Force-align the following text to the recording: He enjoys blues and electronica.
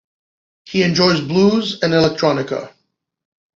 He 0.65 0.81
enjoys 0.81 1.21
blues 1.21 1.73
and 1.83 1.93
electronica. 1.93 2.73